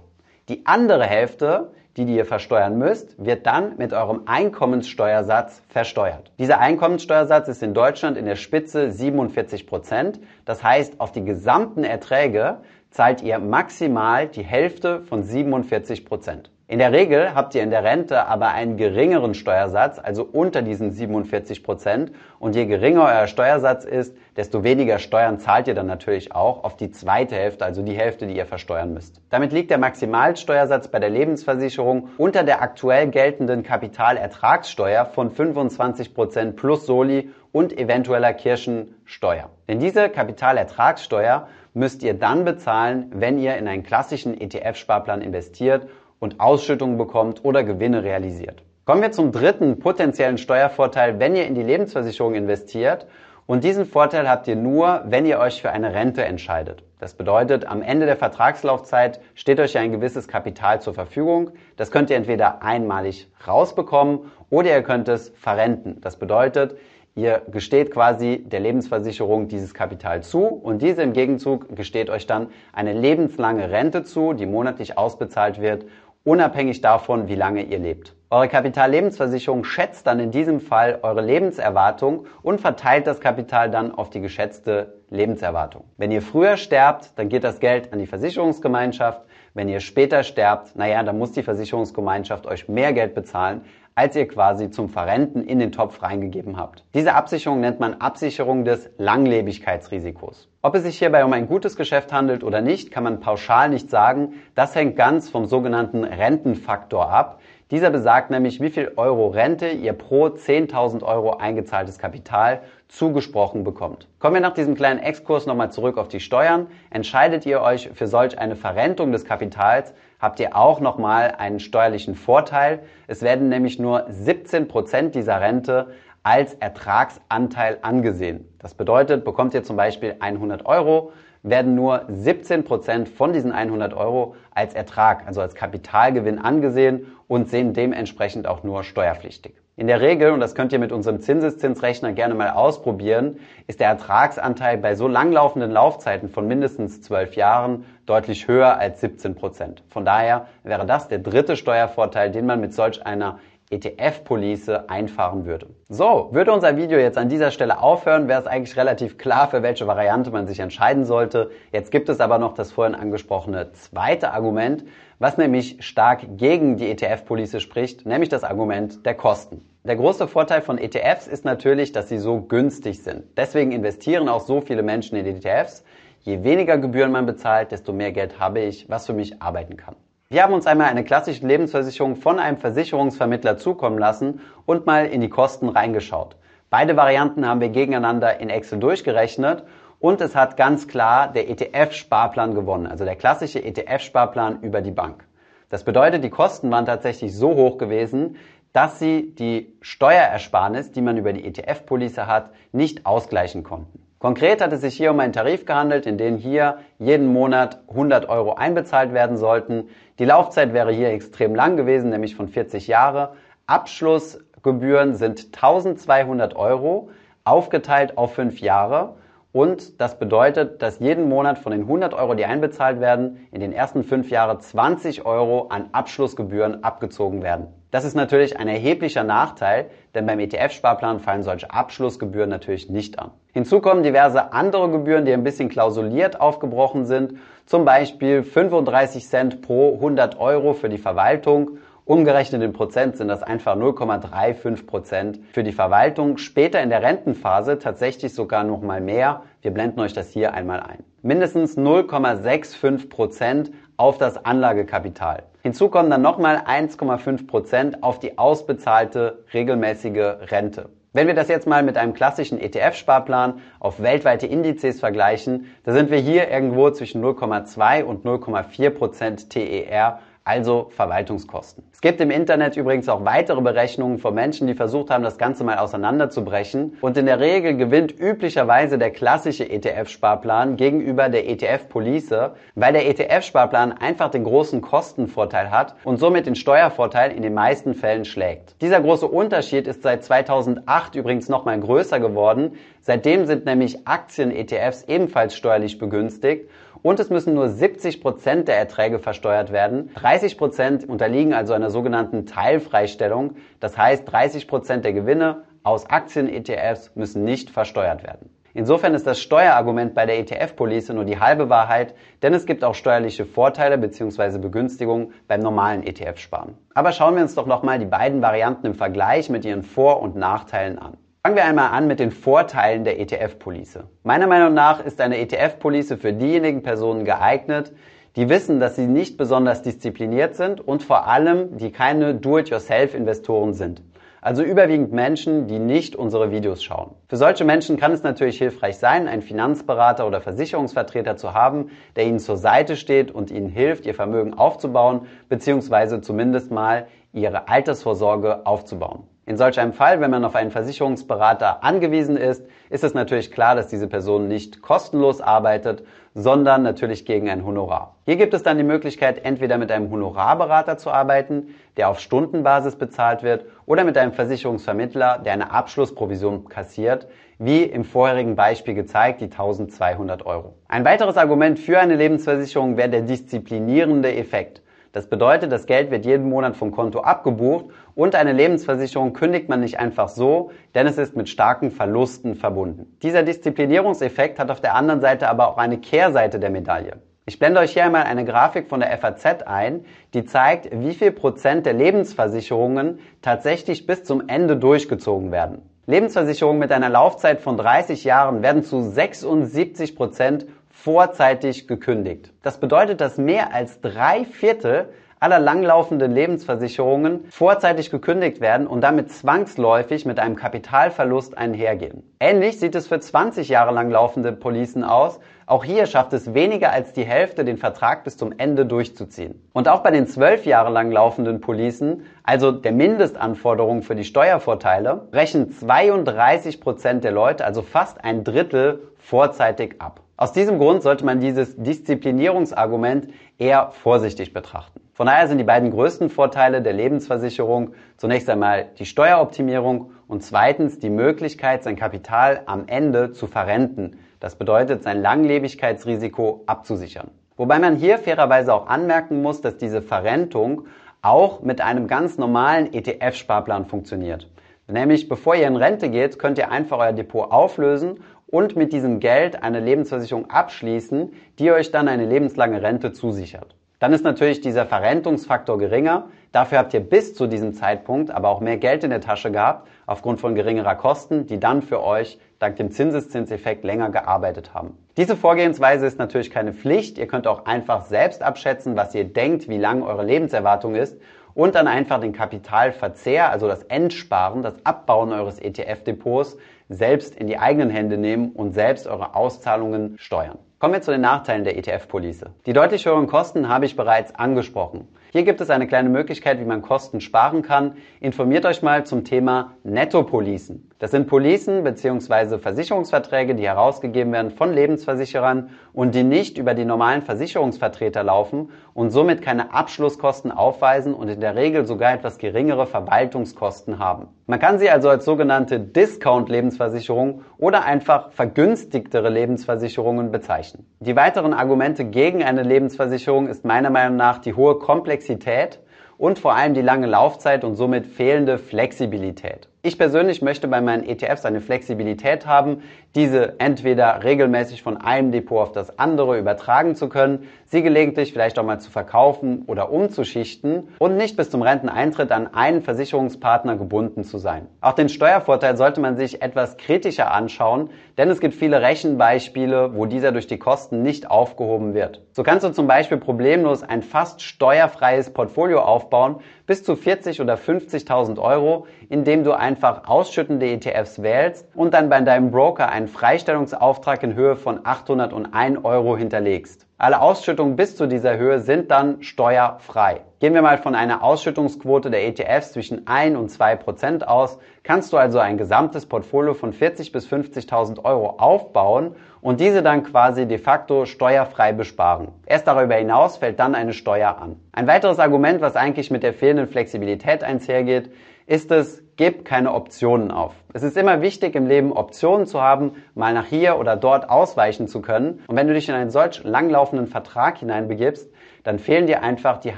Die 0.50 0.66
andere 0.66 1.06
Hälfte, 1.06 1.72
die, 1.98 2.06
die 2.06 2.16
ihr 2.16 2.26
versteuern 2.26 2.78
müsst, 2.78 3.24
wird 3.24 3.46
dann 3.46 3.78
mit 3.78 3.92
eurem 3.92 4.22
Einkommenssteuersatz 4.28 5.62
versteuert. 5.68 6.32
Dieser 6.40 6.60
Einkommenssteuersatz 6.60 7.48
ist 7.48 7.64
in 7.64 7.74
Deutschland 7.74 8.18
in 8.18 8.26
der 8.26 8.36
Spitze 8.36 8.92
47 8.92 9.68
Prozent. 9.68 10.20
Das 10.46 10.64
heißt, 10.64 11.02
auf 11.02 11.12
die 11.12 11.26
gesamten 11.26 11.84
Erträge 11.84 12.60
zahlt 12.92 13.22
ihr 13.24 13.40
maximal 13.40 14.28
die 14.28 14.44
Hälfte 14.44 15.02
von 15.02 15.24
47 15.24 16.06
Prozent. 16.06 16.52
In 16.70 16.80
der 16.80 16.92
Regel 16.92 17.34
habt 17.34 17.56
ihr 17.56 17.64
in 17.64 17.70
der 17.70 17.86
Rente 17.86 18.26
aber 18.28 18.50
einen 18.50 18.76
geringeren 18.76 19.34
Steuersatz, 19.34 20.00
also 20.00 20.24
unter 20.24 20.62
diesen 20.62 20.92
47 20.92 21.64
Prozent. 21.64 22.12
Und 22.40 22.56
je 22.56 22.66
geringer 22.66 23.06
euer 23.06 23.28
Steuersatz 23.28 23.86
ist, 23.86 24.18
desto 24.38 24.64
weniger 24.64 25.00
Steuern 25.00 25.40
zahlt 25.40 25.68
ihr 25.68 25.74
dann 25.74 25.88
natürlich 25.88 26.34
auch 26.34 26.64
auf 26.64 26.78
die 26.78 26.92
zweite 26.92 27.36
Hälfte, 27.36 27.66
also 27.66 27.82
die 27.82 27.96
Hälfte, 27.96 28.28
die 28.28 28.38
ihr 28.38 28.46
versteuern 28.46 28.94
müsst. 28.94 29.20
Damit 29.32 29.52
liegt 29.52 29.72
der 29.72 29.80
Maximalsteuersatz 29.80 30.88
bei 30.88 31.00
der 31.00 31.10
Lebensversicherung 31.10 32.10
unter 32.18 32.44
der 32.44 32.62
aktuell 32.62 33.08
geltenden 33.10 33.64
Kapitalertragssteuer 33.64 35.06
von 35.06 35.32
25 35.32 36.14
Prozent 36.14 36.56
plus 36.56 36.86
Soli 36.86 37.32
und 37.52 37.78
eventueller 37.78 38.34
Kirchensteuer. 38.34 39.50
Denn 39.68 39.80
diese 39.80 40.10
Kapitalertragssteuer 40.10 41.48
müsst 41.74 42.04
ihr 42.04 42.14
dann 42.14 42.46
bezahlen, 42.46 43.12
wenn 43.16 43.40
ihr 43.40 43.58
in 43.58 43.68
einen 43.68 43.84
klassischen 43.84 44.40
ETF-Sparplan 44.40 45.22
investiert 45.22 45.88
und 46.20 46.40
Ausschüttungen 46.40 46.98
bekommt 46.98 47.44
oder 47.44 47.64
Gewinne 47.64 48.04
realisiert. 48.04 48.64
Kommen 48.86 49.02
wir 49.02 49.12
zum 49.12 49.32
dritten 49.32 49.80
potenziellen 49.80 50.38
Steuervorteil, 50.38 51.20
wenn 51.20 51.36
ihr 51.36 51.46
in 51.46 51.56
die 51.56 51.64
Lebensversicherung 51.64 52.36
investiert. 52.36 53.06
Und 53.48 53.64
diesen 53.64 53.86
Vorteil 53.86 54.30
habt 54.30 54.48
ihr 54.48 54.58
nur, 54.58 55.04
wenn 55.06 55.26
ihr 55.26 55.40
euch 55.40 55.62
für 55.62 55.72
eine 55.72 55.94
Rente 55.94 56.24
entscheidet. 56.24 56.84
Das 57.00 57.14
bedeutet, 57.14 57.66
am 57.66 57.82
Ende 57.82 58.06
der 58.06 58.18
Vertragslaufzeit 58.18 59.22
steht 59.36 59.60
euch 59.60 59.78
ein 59.78 59.92
gewisses 59.92 60.28
Kapital 60.28 60.82
zur 60.82 60.94
Verfügung. 60.94 61.52
Das 61.78 61.90
könnt 61.90 62.10
ihr 62.10 62.18
entweder 62.18 62.62
einmalig 62.62 63.30
rausbekommen 63.48 64.32
oder 64.50 64.72
ihr 64.72 64.84
könnt 64.84 65.08
es 65.08 65.30
verrenten. 65.30 66.02
Das 66.02 66.18
bedeutet, 66.18 66.78
ihr 67.16 67.42
gesteht 67.50 67.92
quasi 67.92 68.44
der 68.46 68.60
Lebensversicherung 68.60 69.48
dieses 69.48 69.74
Kapital 69.74 70.24
zu 70.24 70.46
und 70.46 70.82
diese 70.82 71.02
im 71.02 71.14
Gegenzug 71.14 71.74
gesteht 71.74 72.10
euch 72.10 72.28
dann 72.28 72.50
eine 72.74 72.92
lebenslange 72.92 73.72
Rente 73.72 74.04
zu, 74.04 74.34
die 74.34 74.46
monatlich 74.46 74.98
ausbezahlt 74.98 75.62
wird 75.62 75.86
unabhängig 76.28 76.82
davon, 76.82 77.30
wie 77.30 77.36
lange 77.36 77.64
ihr 77.64 77.80
lebt. 77.80 78.17
Eure 78.30 78.50
Kapitallebensversicherung 78.50 79.64
schätzt 79.64 80.06
dann 80.06 80.20
in 80.20 80.32
diesem 80.32 80.60
Fall 80.60 81.00
eure 81.02 81.22
Lebenserwartung 81.22 82.26
und 82.42 82.60
verteilt 82.60 83.08
das 83.08 83.22
Kapital 83.22 83.72
dann 83.72 83.96
auf 83.96 84.10
die 84.10 84.20
geschätzte 84.20 85.02
Lebenserwartung. 85.10 85.86
Wenn 85.96 86.12
ihr 86.12 86.22
früher 86.22 86.58
sterbt, 86.58 87.18
dann 87.18 87.30
geht 87.30 87.46
das 87.46 87.62
Geld 87.62 87.94
an 87.94 88.00
die 88.00 88.06
Versicherungsgemeinschaft. 88.06 89.22
Wenn 89.54 89.70
ihr 89.70 89.80
später 89.80 90.24
sterbt, 90.24 90.76
naja, 90.76 91.04
dann 91.04 91.18
muss 91.18 91.32
die 91.32 91.42
Versicherungsgemeinschaft 91.42 92.48
euch 92.48 92.68
mehr 92.68 92.92
Geld 92.92 93.16
bezahlen, 93.16 93.62
als 93.98 94.16
ihr 94.16 94.28
quasi 94.28 94.70
zum 94.70 94.90
Verrenten 94.90 95.44
in 95.44 95.58
den 95.58 95.72
Topf 95.72 96.04
reingegeben 96.04 96.56
habt. 96.56 96.84
Diese 96.94 97.16
Absicherung 97.16 97.62
nennt 97.62 97.80
man 97.80 97.96
Absicherung 97.96 98.64
des 98.64 98.92
Langlebigkeitsrisikos. 99.00 100.48
Ob 100.62 100.76
es 100.76 100.84
sich 100.84 101.00
hierbei 101.00 101.26
um 101.26 101.34
ein 101.34 101.48
gutes 101.48 101.76
Geschäft 101.76 102.14
handelt 102.14 102.44
oder 102.44 102.62
nicht, 102.62 102.92
kann 102.92 103.04
man 103.04 103.20
pauschal 103.22 103.70
nicht 103.70 103.90
sagen. 103.90 104.36
Das 104.54 104.76
hängt 104.76 104.98
ganz 104.98 105.32
vom 105.32 105.48
sogenannten 105.48 106.04
Rentenfaktor 106.04 107.10
ab. 107.10 107.40
Dieser 107.72 107.90
besagt 107.90 108.30
nämlich, 108.30 108.62
wie 108.62 108.70
viel 108.70 108.92
Euro 108.98 109.30
Rente 109.30 109.70
ihr 109.70 109.94
pro 109.94 110.28
10.000 110.28 111.04
Euro 111.04 111.32
eingezahltes 111.38 111.98
Kapital 111.98 112.62
zugesprochen 112.88 113.64
bekommt. 113.64 114.08
Kommen 114.20 114.36
wir 114.36 114.42
nach 114.42 114.54
diesem 114.54 114.76
kleinen 114.76 115.00
Exkurs 115.00 115.48
nochmal 115.48 115.72
zurück 115.72 115.98
auf 115.98 116.08
die 116.08 116.20
Steuern. 116.20 116.68
Entscheidet 116.92 117.48
ihr 117.48 117.62
euch 117.62 117.90
für 117.94 118.08
solch 118.08 118.38
eine 118.38 118.56
Verrentung 118.56 119.12
des 119.12 119.26
Kapitals, 119.26 119.94
habt 120.20 120.40
ihr 120.40 120.56
auch 120.56 120.80
nochmal 120.80 121.36
einen 121.38 121.60
steuerlichen 121.60 122.16
Vorteil. 122.16 122.80
Es 123.08 123.22
werden 123.22 123.50
nämlich 123.50 123.80
nur 123.80 124.06
17 124.10 124.68
Prozent 124.68 125.16
dieser 125.16 125.42
Rente 125.42 125.92
als 126.24 126.56
Ertragsanteil 126.56 127.80
angesehen. 127.82 128.48
Das 128.60 128.74
bedeutet, 128.74 129.24
bekommt 129.24 129.54
ihr 129.54 129.64
zum 129.64 129.78
Beispiel 129.78 130.16
100 130.20 130.66
Euro, 130.66 131.14
werden 131.44 131.76
nur 131.76 132.04
17 132.10 132.64
Prozent 132.64 133.08
von 133.08 133.32
diesen 133.32 133.52
100 133.52 133.94
Euro 133.94 134.36
als 134.52 134.74
Ertrag, 134.74 135.26
also 135.26 135.40
als 135.42 135.56
Kapitalgewinn 135.56 136.40
angesehen 136.40 137.08
und 137.28 137.50
sind 137.50 137.78
dementsprechend 137.78 138.48
auch 138.48 138.64
nur 138.64 138.84
steuerpflichtig. 138.84 139.56
In 139.80 139.86
der 139.86 140.02
Regel, 140.02 140.32
und 140.32 140.40
das 140.40 140.56
könnt 140.56 140.74
ihr 140.74 140.80
mit 140.80 140.92
unserem 140.92 141.22
Zinseszinsrechner 141.22 142.12
gerne 142.12 142.34
mal 142.34 142.50
ausprobieren, 142.50 143.38
ist 143.68 143.80
der 143.80 143.90
Ertragsanteil 143.90 144.80
bei 144.80 144.96
so 144.96 145.08
langlaufenden 145.08 145.70
Laufzeiten 145.70 146.30
von 146.30 146.48
mindestens 146.48 147.04
12 147.04 147.36
Jahren 147.36 147.86
deutlich 148.08 148.48
höher 148.48 148.80
als 148.80 149.02
17 149.02 149.36
Prozent. 149.36 149.84
Von 149.90 150.04
daher 150.04 150.48
wäre 150.64 150.88
das 150.88 151.10
der 151.10 151.20
dritte 151.20 151.56
Steuervorteil, 151.56 152.32
den 152.32 152.48
man 152.48 152.60
mit 152.60 152.74
solch 152.74 153.06
einer 153.06 153.38
ETF-Police 153.70 154.70
einfahren 154.88 155.46
würde. 155.46 155.68
So, 155.90 156.30
würde 156.32 156.54
unser 156.54 156.78
Video 156.78 156.98
jetzt 156.98 157.18
an 157.18 157.28
dieser 157.28 157.52
Stelle 157.52 157.82
aufhören, 157.82 158.30
wäre 158.30 158.40
es 158.40 158.48
eigentlich 158.48 158.78
relativ 158.78 159.18
klar, 159.18 159.50
für 159.50 159.62
welche 159.62 159.88
Variante 159.88 160.32
man 160.32 160.48
sich 160.48 160.60
entscheiden 160.60 161.04
sollte. 161.04 161.52
Jetzt 161.74 161.92
gibt 161.92 162.08
es 162.08 162.22
aber 162.22 162.40
noch 162.40 162.54
das 162.54 162.72
vorhin 162.72 162.96
angesprochene 162.96 163.74
zweite 163.74 164.32
Argument, 164.32 164.86
was 165.20 165.38
nämlich 165.38 165.84
stark 165.86 166.38
gegen 166.38 166.78
die 166.78 166.90
ETF-Police 166.90 167.62
spricht, 167.62 168.06
nämlich 168.06 168.30
das 168.30 168.46
Argument 168.46 169.06
der 169.06 169.16
Kosten. 169.16 169.68
Der 169.84 169.98
große 169.98 170.28
Vorteil 170.28 170.62
von 170.62 170.78
ETFs 170.78 171.28
ist 171.28 171.44
natürlich, 171.44 171.92
dass 171.92 172.08
sie 172.08 172.20
so 172.20 172.42
günstig 172.42 173.04
sind. 173.04 173.24
Deswegen 173.38 173.72
investieren 173.72 174.30
auch 174.30 174.42
so 174.42 174.62
viele 174.62 174.84
Menschen 174.84 175.18
in 175.18 175.26
ETFs. 175.26 175.84
Je 176.22 176.44
weniger 176.44 176.78
Gebühren 176.78 177.12
man 177.12 177.26
bezahlt, 177.26 177.72
desto 177.72 177.92
mehr 177.92 178.12
Geld 178.12 178.40
habe 178.40 178.60
ich, 178.60 178.90
was 178.90 179.06
für 179.06 179.14
mich 179.14 179.42
arbeiten 179.42 179.76
kann. 179.78 179.96
Wir 180.30 180.44
haben 180.44 180.54
uns 180.54 180.68
einmal 180.68 180.88
eine 180.90 181.06
klassische 181.06 181.48
Lebensversicherung 181.48 182.18
von 182.18 182.38
einem 182.38 182.58
Versicherungsvermittler 182.58 183.58
zukommen 183.58 183.98
lassen 183.98 184.42
und 184.66 184.86
mal 184.86 185.06
in 185.06 185.22
die 185.22 185.30
Kosten 185.30 185.70
reingeschaut. 185.70 186.36
Beide 186.70 186.98
Varianten 186.98 187.48
haben 187.48 187.62
wir 187.62 187.70
gegeneinander 187.70 188.42
in 188.42 188.50
Excel 188.50 188.80
durchgerechnet 188.80 189.64
und 190.02 190.20
es 190.20 190.36
hat 190.36 190.58
ganz 190.58 190.90
klar 190.90 191.32
der 191.32 191.50
ETF-Sparplan 191.50 192.56
gewonnen, 192.56 192.88
also 192.88 193.06
der 193.06 193.16
klassische 193.16 193.64
ETF-Sparplan 193.64 194.64
über 194.64 194.82
die 194.82 194.92
Bank. 194.92 195.24
Das 195.70 195.86
bedeutet, 195.86 196.26
die 196.26 196.30
Kosten 196.30 196.70
waren 196.72 196.86
tatsächlich 196.86 197.34
so 197.34 197.56
hoch 197.56 197.78
gewesen, 197.78 198.36
dass 198.74 199.00
sie 199.00 199.34
die 199.34 199.78
Steuerersparnis, 199.80 200.92
die 200.92 201.02
man 201.02 201.16
über 201.16 201.32
die 201.32 201.46
ETF-Police 201.46 202.18
hat, 202.18 202.52
nicht 202.74 203.06
ausgleichen 203.06 203.64
konnten. 203.64 204.07
Konkret 204.20 204.62
hat 204.64 204.74
es 204.74 204.82
sich 204.82 204.96
hier 204.96 205.12
um 205.12 205.20
einen 205.20 205.32
Tarif 205.32 205.66
gehandelt, 205.66 206.08
in 206.08 206.18
den 206.18 206.38
hier 206.38 206.80
jeden 206.98 207.28
Monat 207.28 207.84
100 207.88 208.28
Euro 208.30 208.56
einbezahlt 208.56 209.14
werden 209.14 209.38
sollten. 209.38 209.90
Die 210.18 210.26
Laufzeit 210.26 210.74
wäre 210.74 210.92
hier 210.92 211.10
extrem 211.10 211.54
lang 211.54 211.78
gewesen, 211.78 212.10
nämlich 212.10 212.36
von 212.36 212.48
40 212.48 212.88
Jahre. 212.88 213.34
Abschlussgebühren 213.68 215.14
sind 215.14 215.56
1200 215.56 216.56
Euro, 216.56 217.12
aufgeteilt 217.44 218.18
auf 218.18 218.34
fünf 218.34 218.60
Jahre. 218.60 219.18
Und 219.52 220.02
das 220.02 220.18
bedeutet, 220.18 220.82
dass 220.82 220.98
jeden 220.98 221.30
Monat 221.30 221.60
von 221.60 221.72
den 221.72 221.82
100 221.82 222.16
Euro, 222.16 222.34
die 222.34 222.46
einbezahlt 222.46 223.00
werden, 223.00 223.48
in 223.52 223.60
den 223.60 223.72
ersten 223.72 224.04
fünf 224.04 224.32
Jahren 224.32 224.60
20 224.60 225.28
Euro 225.28 225.68
an 225.68 225.90
Abschlussgebühren 225.92 226.84
abgezogen 226.84 227.44
werden. 227.44 227.68
Das 227.92 228.04
ist 228.04 228.16
natürlich 228.16 228.60
ein 228.60 228.68
erheblicher 228.68 229.24
Nachteil, 229.24 229.90
denn 230.14 230.26
beim 230.26 230.40
ETF-Sparplan 230.40 231.20
fallen 231.20 231.44
solche 231.44 231.72
Abschlussgebühren 231.72 232.50
natürlich 232.50 232.90
nicht 232.90 233.18
an. 233.18 233.32
Hinzu 233.54 233.80
kommen 233.80 234.04
diverse 234.04 234.52
andere 234.52 234.90
Gebühren, 234.90 235.26
die 235.26 235.34
ein 235.34 235.44
bisschen 235.44 235.70
klausuliert 235.70 236.42
aufgebrochen 236.42 237.06
sind, 237.06 237.36
zum 237.66 237.86
Beispiel 237.86 238.44
35 238.44 239.28
Cent 239.28 239.62
pro 239.62 239.96
100 239.96 240.40
Euro 240.40 240.74
für 240.74 240.90
die 240.90 240.98
Verwaltung 240.98 241.78
Umgerechnet 242.08 242.62
in 242.62 242.72
Prozent 242.72 243.18
sind 243.18 243.28
das 243.28 243.44
einfach 243.44 243.76
0,35 243.76 244.86
Prozent 244.86 245.40
für 245.52 245.62
die 245.62 245.74
Verwaltung. 245.74 246.38
Später 246.38 246.82
in 246.82 246.90
der 246.90 247.04
Rentenphase 247.04 247.80
tatsächlich 247.80 248.34
sogar 248.34 248.64
noch 248.64 248.82
mal 248.82 249.02
mehr. 249.02 249.44
Wir 249.62 249.72
blenden 249.72 250.00
euch 250.00 250.14
das 250.14 250.30
hier 250.30 250.54
einmal 250.54 250.80
ein. 250.80 251.04
Mindestens 251.22 251.78
0,65 251.78 253.10
Prozent 253.10 253.72
auf 253.98 254.18
das 254.18 254.46
Anlagekapital. 254.46 255.44
Hinzu 255.64 255.90
kommen 255.90 256.10
dann 256.10 256.22
nochmal 256.22 256.58
1,5 256.60 257.48
Prozent 257.48 258.04
auf 258.04 258.20
die 258.20 258.38
ausbezahlte 258.38 259.44
regelmäßige 259.54 260.52
Rente. 260.52 260.90
Wenn 261.14 261.26
wir 261.26 261.34
das 261.34 261.48
jetzt 261.48 261.66
mal 261.66 261.82
mit 261.82 261.98
einem 261.98 262.14
klassischen 262.14 262.60
ETF-Sparplan 262.60 263.60
auf 263.80 264.02
weltweite 264.02 264.46
Indizes 264.46 265.00
vergleichen, 265.00 265.66
da 265.84 265.94
sind 265.94 266.12
wir 266.12 266.20
hier 266.20 266.50
irgendwo 266.50 266.92
zwischen 266.92 267.24
0,2 267.26 268.04
und 268.04 268.24
0,4 268.24 268.90
Prozent 268.92 269.50
TER 269.50 270.20
also 270.48 270.88
Verwaltungskosten. 270.96 271.84
Es 271.92 272.02
gibt 272.02 272.22
im 272.22 272.32
Internet 272.32 272.78
übrigens 272.78 273.10
auch 273.10 273.26
weitere 273.26 273.60
Berechnungen 273.60 274.18
von 274.18 274.34
Menschen, 274.34 274.68
die 274.68 274.76
versucht 274.76 275.10
haben, 275.10 275.24
das 275.24 275.38
Ganze 275.38 275.64
mal 275.64 275.78
auseinanderzubrechen. 275.78 276.98
Und 277.02 277.18
in 277.18 277.26
der 277.26 277.40
Regel 277.40 277.76
gewinnt 277.76 278.18
üblicherweise 278.18 278.98
der 278.98 279.12
klassische 279.12 279.70
ETF-Sparplan 279.70 280.78
gegenüber 280.78 281.28
der 281.28 281.50
ETF-Police, 281.50 282.52
weil 282.76 282.94
der 282.94 283.08
ETF-Sparplan 283.08 283.92
einfach 283.92 284.30
den 284.30 284.46
großen 284.46 284.82
Kostenvorteil 284.82 285.70
hat 285.70 285.96
und 286.04 286.18
somit 286.18 286.46
den 286.46 286.56
Steuervorteil 286.56 287.32
in 287.32 287.42
den 287.42 287.54
meisten 287.54 287.94
Fällen 287.94 288.24
schlägt. 288.24 288.82
Dieser 288.82 289.02
große 289.02 289.28
Unterschied 289.28 289.88
ist 289.88 290.04
seit 290.04 290.24
2008 290.24 291.16
übrigens 291.16 291.50
nochmal 291.50 291.80
größer 291.80 292.20
geworden. 292.20 292.78
Seitdem 293.02 293.46
sind 293.46 293.66
nämlich 293.66 294.08
Aktien-ETFs 294.08 295.04
ebenfalls 295.04 295.56
steuerlich 295.56 295.98
begünstigt 295.98 296.70
und 297.08 297.22
es 297.22 297.30
müssen 297.30 297.54
nur 297.54 297.70
70 297.70 298.20
Prozent 298.20 298.68
der 298.68 298.76
Erträge 298.76 299.20
versteuert 299.20 299.72
werden. 299.72 300.12
30 300.16 300.58
Prozent 300.58 301.08
unterliegen 301.08 301.54
also 301.54 301.72
einer 301.72 301.90
sogenannten 301.90 302.46
Teilfreistellung. 302.46 303.56
Das 303.80 303.98
heißt, 303.98 304.30
30 304.30 304.68
Prozent 304.68 305.06
der 305.06 305.14
Gewinne 305.14 305.64
aus 305.84 306.10
Aktien-ETFs 306.10 307.12
müssen 307.16 307.46
nicht 307.46 307.70
versteuert 307.70 308.24
werden. 308.24 308.50
Insofern 308.74 309.14
ist 309.14 309.26
das 309.26 309.40
Steuerargument 309.40 310.16
bei 310.16 310.26
der 310.26 310.38
ETF-Police 310.40 311.10
nur 311.14 311.24
die 311.24 311.40
halbe 311.40 311.70
Wahrheit, 311.70 312.14
denn 312.42 312.54
es 312.54 312.66
gibt 312.66 312.84
auch 312.84 312.94
steuerliche 312.94 313.46
Vorteile 313.46 313.98
bzw. 313.98 314.58
Begünstigungen 314.58 315.32
beim 315.48 315.62
normalen 315.62 316.04
ETF-Sparen. 316.04 316.78
Aber 316.94 317.14
schauen 317.14 317.36
wir 317.36 317.42
uns 317.42 317.56
doch 317.56 317.68
nochmal 317.68 318.00
die 318.00 318.06
beiden 318.06 318.42
Varianten 318.42 318.86
im 318.86 318.96
Vergleich 318.96 319.50
mit 319.50 319.64
ihren 319.64 319.84
Vor- 319.84 320.22
und 320.22 320.36
Nachteilen 320.36 321.00
an. 321.00 321.16
Fangen 321.48 321.56
wir 321.56 321.64
einmal 321.64 321.92
an 321.92 322.08
mit 322.08 322.20
den 322.20 322.32
Vorteilen 322.32 323.06
der 323.06 323.22
ETF-Police. 323.22 324.00
Meiner 324.24 324.48
Meinung 324.48 324.74
nach 324.74 325.02
ist 325.06 325.22
eine 325.22 325.38
ETF-Police 325.38 326.16
für 326.20 326.34
diejenigen 326.34 326.84
Personen 326.84 327.24
geeignet, 327.24 327.94
die 328.36 328.50
wissen, 328.50 328.82
dass 328.82 328.98
sie 328.98 329.08
nicht 329.08 329.38
besonders 329.38 329.82
diszipliniert 329.82 330.58
sind 330.58 330.86
und 330.86 331.04
vor 331.04 331.26
allem, 331.26 331.78
die 331.78 331.94
keine 331.94 332.36
Do-it-yourself-Investoren 332.36 333.74
sind. 333.74 334.02
Also 334.42 334.62
überwiegend 334.62 335.14
Menschen, 335.14 335.68
die 335.68 335.80
nicht 335.80 336.18
unsere 336.18 336.52
Videos 336.52 336.84
schauen. 336.84 337.12
Für 337.30 337.38
solche 337.38 337.64
Menschen 337.64 337.96
kann 337.96 338.12
es 338.12 338.24
natürlich 338.24 338.58
hilfreich 338.58 338.98
sein, 338.98 339.30
einen 339.30 339.42
Finanzberater 339.42 340.28
oder 340.28 340.42
Versicherungsvertreter 340.42 341.38
zu 341.38 341.54
haben, 341.54 341.92
der 342.18 342.26
ihnen 342.26 342.40
zur 342.40 342.58
Seite 342.58 342.98
steht 342.98 343.32
und 343.32 343.52
ihnen 343.52 343.70
hilft, 343.70 344.06
ihr 344.06 344.16
Vermögen 344.16 344.54
aufzubauen, 344.54 345.28
beziehungsweise 345.48 346.20
zumindest 346.20 346.72
mal 346.72 347.08
ihre 347.32 347.70
Altersvorsorge 347.70 348.66
aufzubauen. 348.66 349.30
In 349.48 349.56
solch 349.56 349.80
einem 349.80 349.94
Fall, 349.94 350.20
wenn 350.20 350.30
man 350.30 350.44
auf 350.44 350.56
einen 350.56 350.72
Versicherungsberater 350.72 351.82
angewiesen 351.82 352.36
ist, 352.36 352.68
ist 352.90 353.06
es 353.06 353.14
natürlich 353.14 353.50
klar, 353.50 353.76
dass 353.76 353.88
diese 353.88 354.08
Person 354.08 354.50
nicht 354.50 354.82
kostenlos 354.82 355.40
arbeitet, 355.40 356.04
sondern 356.34 356.84
natürlich 356.84 357.26
gegen 357.26 357.50
ein 357.50 357.66
Honorar. 357.66 358.18
Hier 358.26 358.36
gibt 358.36 358.54
es 358.54 358.64
dann 358.64 358.78
die 358.78 358.84
Möglichkeit, 358.84 359.46
entweder 359.46 359.78
mit 359.78 359.90
einem 359.90 360.12
Honorarberater 360.12 360.98
zu 360.98 361.12
arbeiten, 361.12 361.76
der 361.96 362.10
auf 362.10 362.20
Stundenbasis 362.20 362.98
bezahlt 362.98 363.42
wird, 363.42 363.64
oder 363.86 364.04
mit 364.04 364.18
einem 364.18 364.34
Versicherungsvermittler, 364.34 365.40
der 365.40 365.54
eine 365.54 365.72
Abschlussprovision 365.72 366.68
kassiert, 366.68 367.30
wie 367.58 367.84
im 367.84 368.04
vorherigen 368.04 368.58
Beispiel 368.58 368.96
gezeigt, 368.96 369.40
die 369.40 369.46
1200 369.46 370.46
Euro. 370.46 370.74
Ein 370.90 371.06
weiteres 371.06 371.38
Argument 371.38 371.80
für 371.80 372.00
eine 372.00 372.18
Lebensversicherung 372.18 372.98
wäre 372.98 373.10
der 373.10 373.22
disziplinierende 373.22 374.36
Effekt. 374.36 374.82
Das 375.18 375.26
bedeutet, 375.26 375.72
das 375.72 375.88
Geld 375.88 376.12
wird 376.12 376.28
jeden 376.28 376.48
Monat 376.48 376.78
vom 376.78 376.92
Konto 376.92 377.22
abgebucht 377.22 377.86
und 378.14 378.36
eine 378.36 378.54
Lebensversicherung 378.54 379.34
kündigt 379.34 379.68
man 379.68 379.80
nicht 379.80 380.00
einfach 380.00 380.30
so, 380.30 380.70
denn 380.94 381.08
es 381.08 381.18
ist 381.18 381.36
mit 381.36 381.50
starken 381.50 381.90
Verlusten 381.90 382.54
verbunden. 382.54 383.18
Dieser 383.24 383.42
Disziplinierungseffekt 383.42 384.60
hat 384.60 384.70
auf 384.70 384.80
der 384.80 384.94
anderen 384.94 385.20
Seite 385.20 385.50
aber 385.50 385.70
auch 385.70 385.80
eine 385.80 385.98
Kehrseite 385.98 386.60
der 386.60 386.70
Medaille. 386.70 387.14
Ich 387.48 387.58
blende 387.58 387.80
euch 387.80 387.94
hier 387.94 388.06
einmal 388.06 388.26
eine 388.26 388.46
Grafik 388.46 388.90
von 388.90 389.00
der 389.00 389.10
FAZ 389.18 389.64
ein, 389.66 390.06
die 390.36 390.46
zeigt, 390.46 390.90
wie 390.92 391.16
viel 391.16 391.32
Prozent 391.32 391.88
der 391.88 391.94
Lebensversicherungen 391.94 393.18
tatsächlich 393.42 394.06
bis 394.06 394.24
zum 394.24 394.48
Ende 394.48 394.78
durchgezogen 394.78 395.52
werden. 395.52 395.82
Lebensversicherungen 396.06 396.80
mit 396.80 396.92
einer 396.92 397.10
Laufzeit 397.10 397.60
von 397.60 397.76
30 397.76 398.24
Jahren 398.24 398.62
werden 398.62 398.84
zu 398.84 399.02
76 399.02 400.16
Prozent 400.16 400.68
vorzeitig 401.08 401.88
gekündigt. 401.88 402.52
Das 402.64 402.82
bedeutet, 402.82 403.22
dass 403.22 403.38
mehr 403.38 403.74
als 403.74 404.02
drei 404.02 404.44
Viertel 404.44 405.08
aller 405.40 405.58
langlaufenden 405.58 406.34
Lebensversicherungen 406.34 407.46
vorzeitig 407.50 408.10
gekündigt 408.10 408.60
werden 408.60 408.88
und 408.88 409.00
damit 409.00 409.32
zwangsläufig 409.32 410.26
mit 410.26 410.38
einem 410.38 410.58
Kapitalverlust 410.58 411.58
einhergehen. 411.58 412.24
Ähnlich 412.42 412.82
sieht 412.82 412.94
es 412.94 413.08
für 413.08 413.22
20 413.22 413.70
Jahre 413.70 413.94
lang 413.94 414.12
laufende 414.12 414.52
Policen 414.52 415.06
aus. 415.06 415.40
Auch 415.66 415.86
hier 415.86 416.08
schafft 416.08 416.34
es 416.34 416.54
weniger 416.54 416.92
als 416.92 417.14
die 417.14 417.24
Hälfte, 417.24 417.64
den 417.64 417.78
Vertrag 417.78 418.26
bis 418.26 418.36
zum 418.36 418.52
Ende 418.58 418.86
durchzuziehen. 418.86 419.66
Und 419.72 419.88
auch 419.88 420.04
bei 420.04 420.12
den 420.12 420.28
12 420.28 420.66
Jahre 420.66 420.92
lang 420.92 421.10
laufenden 421.10 421.62
Policen, 421.62 422.26
also 422.44 422.74
der 422.74 422.92
Mindestanforderungen 422.92 424.02
für 424.02 424.16
die 424.16 424.26
Steuervorteile, 424.26 425.30
brechen 425.32 425.72
32 425.72 426.82
Prozent 426.82 427.24
der 427.24 427.32
Leute, 427.32 427.64
also 427.64 427.82
fast 427.82 428.26
ein 428.26 428.44
Drittel, 428.44 429.08
vorzeitig 429.16 430.02
ab. 430.02 430.20
Aus 430.40 430.54
diesem 430.54 430.78
Grund 430.78 431.02
sollte 431.02 431.26
man 431.26 431.40
dieses 431.40 431.76
Disziplinierungsargument 431.78 433.30
eher 433.58 433.90
vorsichtig 433.90 434.54
betrachten. 434.54 435.02
Von 435.14 435.26
daher 435.26 435.48
sind 435.48 435.58
die 435.58 435.64
beiden 435.64 435.90
größten 435.90 436.30
Vorteile 436.30 436.84
der 436.84 436.94
Lebensversicherung 436.94 437.96
zunächst 438.18 438.48
einmal 438.48 438.86
die 439.00 439.08
Steueroptimierung 439.08 440.12
und 440.28 440.44
zweitens 440.44 441.00
die 441.00 441.10
Möglichkeit, 441.10 441.82
sein 441.82 441.96
Kapital 441.96 442.62
am 442.68 442.84
Ende 442.86 443.32
zu 443.32 443.48
verrenten. 443.48 444.20
Das 444.40 444.56
bedeutet, 444.56 445.02
sein 445.02 445.24
Langlebigkeitsrisiko 445.24 446.62
abzusichern. 446.68 447.32
Wobei 447.56 447.80
man 447.80 447.96
hier 447.96 448.20
fairerweise 448.20 448.76
auch 448.76 448.86
anmerken 448.86 449.42
muss, 449.42 449.62
dass 449.62 449.78
diese 449.78 450.04
Verrentung 450.04 450.86
auch 451.24 451.64
mit 451.64 451.82
einem 451.82 452.06
ganz 452.06 452.38
normalen 452.38 452.94
ETF-Sparplan 452.94 453.88
funktioniert. 453.88 454.48
Nämlich 454.90 455.28
bevor 455.28 455.56
ihr 455.56 455.68
in 455.68 455.76
Rente 455.76 456.10
geht, 456.10 456.38
könnt 456.40 456.60
ihr 456.60 456.72
einfach 456.72 457.00
euer 457.00 457.12
Depot 457.12 457.52
auflösen 457.52 458.20
und 458.48 458.76
mit 458.76 458.94
diesem 458.94 459.20
Geld 459.20 459.62
eine 459.62 459.80
Lebensversicherung 459.80 460.50
abschließen, 460.50 461.34
die 461.60 461.72
euch 461.72 461.92
dann 461.92 462.08
eine 462.08 462.26
lebenslange 462.26 462.82
Rente 462.82 463.12
zusichert. 463.12 463.76
Dann 464.00 464.14
ist 464.14 464.24
natürlich 464.24 464.62
dieser 464.62 464.86
Verrentungsfaktor 464.86 465.78
geringer. 465.80 466.28
Dafür 466.52 466.78
habt 466.78 466.94
ihr 466.94 467.00
bis 467.00 467.34
zu 467.34 467.48
diesem 467.48 467.74
Zeitpunkt 467.74 468.30
aber 468.30 468.50
auch 468.50 468.62
mehr 468.62 468.78
Geld 468.78 469.04
in 469.04 469.10
der 469.10 469.22
Tasche 469.22 469.52
gehabt, 469.52 469.88
aufgrund 470.06 470.40
von 470.40 470.54
geringerer 470.54 470.96
Kosten, 470.96 471.48
die 471.48 471.60
dann 471.60 471.82
für 471.82 472.04
euch 472.04 472.40
dank 472.60 472.76
dem 472.76 472.92
Zinseszinseffekt 472.92 473.84
länger 473.84 474.12
gearbeitet 474.12 474.74
haben. 474.74 474.98
Diese 475.18 475.36
Vorgehensweise 475.36 476.06
ist 476.06 476.20
natürlich 476.20 476.52
keine 476.52 476.74
Pflicht. 476.74 477.18
Ihr 477.18 477.28
könnt 477.28 477.48
auch 477.48 477.66
einfach 477.66 478.06
selbst 478.06 478.44
abschätzen, 478.44 478.96
was 478.96 479.16
ihr 479.16 479.24
denkt, 479.24 479.68
wie 479.68 479.78
lang 479.78 480.04
eure 480.04 480.24
Lebenserwartung 480.24 480.94
ist 480.94 481.18
und 481.58 481.74
dann 481.74 481.88
einfach 481.88 482.20
den 482.20 482.34
Kapitalverzehr, 482.34 483.50
also 483.50 483.68
das 483.68 483.82
Entsparen, 483.86 484.62
das 484.62 484.76
Abbauen 484.86 485.34
eures 485.34 485.58
ETF-Depots 485.58 486.56
selbst 486.90 487.36
in 487.36 487.48
die 487.48 487.58
eigenen 487.58 487.90
Hände 487.90 488.18
nehmen 488.18 488.52
und 488.52 488.74
selbst 488.74 489.08
eure 489.08 489.36
Auszahlungen 489.36 490.18
steuern. 490.20 490.58
Kommen 490.80 490.94
wir 490.94 491.02
zu 491.02 491.12
den 491.12 491.22
Nachteilen 491.22 491.64
der 491.64 491.76
ETF-Police. 491.78 492.46
Die 492.66 492.74
deutlich 492.74 493.06
höheren 493.06 493.26
Kosten 493.26 493.68
habe 493.68 493.86
ich 493.86 493.96
bereits 493.96 494.36
angesprochen. 494.36 495.08
Hier 495.32 495.44
gibt 495.44 495.60
es 495.60 495.70
eine 495.70 495.88
kleine 495.88 496.10
Möglichkeit, 496.10 496.60
wie 496.60 496.66
man 496.66 496.82
Kosten 496.82 497.20
sparen 497.20 497.64
kann. 497.64 497.98
Informiert 498.20 498.66
euch 498.66 498.84
mal 498.84 499.06
zum 499.06 499.26
Thema 499.26 499.74
Nettopolicen. 499.84 500.90
Das 501.00 501.12
sind 501.12 501.28
Policen 501.28 501.84
bzw. 501.84 502.58
Versicherungsverträge, 502.58 503.54
die 503.54 503.68
herausgegeben 503.68 504.34
werden 504.34 504.50
von 504.50 504.74
Lebensversicherern 504.74 505.70
und 505.94 506.16
die 506.16 506.24
nicht 506.24 506.58
über 506.58 506.74
die 506.74 506.86
normalen 506.86 507.22
Versicherungsvertreter 507.22 508.24
laufen 508.24 508.72
und 508.96 509.12
somit 509.12 509.44
keine 509.44 509.76
Abschlusskosten 509.76 510.52
aufweisen 510.52 511.14
und 511.14 511.28
in 511.28 511.40
der 511.40 511.56
Regel 511.56 511.86
sogar 511.86 512.14
etwas 512.14 512.40
geringere 512.40 512.88
Verwaltungskosten 512.88 514.00
haben. 514.00 514.30
Man 514.48 514.60
kann 514.60 514.80
sie 514.80 514.90
also 514.90 515.10
als 515.10 515.24
sogenannte 515.24 515.80
Discount-Lebensversicherung 515.80 517.44
oder 517.60 517.86
einfach 517.86 518.32
vergünstigtere 518.32 519.30
Lebensversicherungen 519.30 520.32
bezeichnen. 520.32 520.88
Die 521.00 521.16
weiteren 521.16 521.54
Argumente 521.54 522.06
gegen 522.06 522.44
eine 522.44 522.64
Lebensversicherung 522.64 523.50
ist 523.50 523.66
meiner 523.66 523.92
Meinung 523.92 524.18
nach 524.18 524.40
die 524.40 524.56
hohe 524.56 524.80
Komplexität 524.80 525.80
und 526.18 526.40
vor 526.40 526.56
allem 526.56 526.74
die 526.74 526.82
lange 526.82 527.06
Laufzeit 527.06 527.64
und 527.64 527.76
somit 527.76 528.08
fehlende 528.08 528.58
Flexibilität. 528.58 529.70
Ich 529.88 529.98
persönlich 529.98 530.42
möchte 530.42 530.68
bei 530.68 530.82
meinen 530.82 531.08
ETFs 531.08 531.46
eine 531.46 531.62
Flexibilität 531.62 532.46
haben, 532.46 532.84
diese 533.16 533.58
entweder 533.62 534.22
regelmäßig 534.22 534.84
von 534.84 534.98
einem 534.98 535.32
Depot 535.32 535.62
auf 535.62 535.72
das 535.72 535.98
andere 535.98 536.38
übertragen 536.38 536.94
zu 536.94 537.08
können, 537.08 537.48
sie 537.64 537.82
gelegentlich 537.82 538.34
vielleicht 538.34 538.60
auch 538.60 538.66
mal 538.66 538.82
zu 538.82 538.92
verkaufen 538.92 539.64
oder 539.66 539.90
umzuschichten 539.90 540.90
und 541.00 541.16
nicht 541.16 541.38
bis 541.38 541.50
zum 541.50 541.62
Renteneintritt 541.62 542.34
an 542.34 542.54
einen 542.54 542.82
Versicherungspartner 542.82 543.78
gebunden 543.78 544.26
zu 544.26 544.40
sein. 544.40 544.68
Auch 544.82 544.92
den 544.92 545.08
Steuervorteil 545.08 545.78
sollte 545.78 546.02
man 546.02 546.18
sich 546.18 546.42
etwas 546.42 546.76
kritischer 546.76 547.34
anschauen, 547.34 547.90
denn 548.18 548.30
es 548.30 548.42
gibt 548.42 548.56
viele 548.56 548.82
Rechenbeispiele, 548.82 549.96
wo 549.96 550.06
dieser 550.06 550.34
durch 550.34 550.48
die 550.48 550.60
Kosten 550.60 551.02
nicht 551.02 551.32
aufgehoben 551.32 551.94
wird. 551.94 552.24
So 552.34 552.44
kannst 552.44 552.66
du 552.66 552.74
zum 552.74 552.88
Beispiel 552.88 553.20
problemlos 553.20 553.84
ein 553.84 554.02
fast 554.02 554.42
steuerfreies 554.42 555.32
Portfolio 555.32 555.80
aufbauen, 555.80 556.42
bis 556.68 556.84
zu 556.84 556.96
40 556.96 557.42
oder 557.42 557.56
50.000 557.56 558.40
Euro, 558.40 558.86
indem 559.10 559.44
du 559.44 559.54
einfach 559.54 560.08
ausschüttende 560.08 560.68
ETFs 560.68 561.24
wählst 561.24 561.68
und 561.74 561.94
dann 561.94 562.10
bei 562.10 562.22
deinem 562.22 562.52
Broker 562.52 562.90
einen 562.90 563.08
Freistellungsauftrag 563.08 564.22
in 564.22 564.36
Höhe 564.36 564.58
von 564.58 564.82
801 564.84 565.84
Euro 565.84 566.18
hinterlegst. 566.18 566.86
Alle 567.00 567.22
Ausschüttungen 567.22 567.76
bis 567.76 567.96
zu 567.96 568.08
dieser 568.08 568.38
Höhe 568.38 568.60
sind 568.60 568.92
dann 568.92 569.22
steuerfrei. 569.22 570.22
Gehen 570.40 570.54
wir 570.56 570.62
mal 570.62 570.78
von 570.78 570.94
einer 570.94 571.24
Ausschüttungsquote 571.24 572.10
der 572.10 572.28
ETFs 572.28 572.74
zwischen 572.74 573.08
1 573.08 573.38
und 573.38 573.50
2 573.50 573.76
Prozent 573.76 574.28
aus, 574.28 574.58
kannst 574.84 575.14
du 575.14 575.18
also 575.18 575.40
ein 575.40 575.58
gesamtes 575.58 576.06
Portfolio 576.06 576.54
von 576.54 576.74
40 576.74 577.12
bis 577.12 577.28
50.000 577.28 578.04
Euro 578.04 578.38
aufbauen 578.40 579.16
und 579.48 579.62
diese 579.62 579.82
dann 579.82 580.04
quasi 580.04 580.46
de 580.46 580.58
facto 580.58 581.06
steuerfrei 581.06 581.72
besparen. 581.72 582.34
Erst 582.46 582.68
darüber 582.68 582.96
hinaus 582.96 583.38
fällt 583.38 583.60
dann 583.60 583.76
eine 583.76 583.94
Steuer 583.94 584.40
an. 584.42 584.60
Ein 584.74 584.88
weiteres 584.88 585.20
Argument, 585.20 585.62
was 585.62 585.78
eigentlich 585.78 586.12
mit 586.12 586.22
der 586.22 586.34
fehlenden 586.34 586.68
Flexibilität 586.68 587.46
einhergeht, 587.46 588.12
ist 588.46 588.72
es, 588.72 589.02
gib 589.16 589.46
keine 589.46 589.74
Optionen 589.74 590.32
auf. 590.32 590.54
Es 590.74 590.84
ist 590.84 590.98
immer 590.98 591.22
wichtig 591.22 591.56
im 591.56 591.66
Leben 591.66 591.94
Optionen 591.94 592.46
zu 592.46 592.62
haben, 592.62 592.96
mal 593.16 593.34
nach 593.34 593.46
hier 593.46 593.80
oder 593.80 593.96
dort 593.96 594.30
ausweichen 594.30 594.90
zu 594.90 595.02
können. 595.02 595.40
Und 595.48 595.56
wenn 595.56 595.70
du 595.70 595.74
dich 595.74 595.88
in 595.88 595.96
einen 595.96 596.10
solch 596.10 596.44
langlaufenden 596.44 597.08
Vertrag 597.08 597.58
hineinbegibst, 597.60 598.30
dann 598.66 598.80
fehlen 598.80 599.08
dir 599.08 599.24
einfach 599.24 599.60
die 599.60 599.78